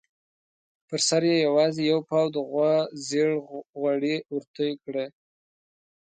[0.87, 2.75] پر سر یې یوازې یو پاو د غوا
[3.07, 3.29] زېړ
[3.79, 5.05] غوړي ورتوی کړي.